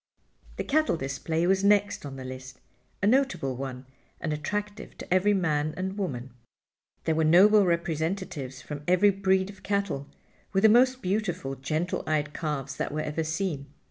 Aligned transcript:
The 0.55 0.63
cattle 0.63 0.97
display 0.97 1.45
was 1.45 1.63
next 1.63 2.07
on 2.07 2.15
the 2.15 2.25
list—a 2.25 3.05
notable 3.05 3.55
one, 3.55 3.85
and 4.19 4.33
attractive 4.33 4.97
to 4.97 5.13
every 5.13 5.35
man 5.35 5.75
and 5.77 5.95
woman. 5.95 6.31
There 7.03 7.13
were 7.13 7.23
noble 7.23 7.67
representatives 7.67 8.63
from 8.63 8.81
every 8.87 9.11
breed 9.11 9.51
of 9.51 9.61
cattle, 9.61 10.07
with 10.53 10.63
the 10.63 10.69
most 10.69 11.03
beautiful, 11.03 11.53
gentle 11.53 12.01
eyed 12.07 12.33
calves 12.33 12.77
that 12.77 12.91
were 12.91 13.01
ever 13.01 13.23
seen. 13.23 13.67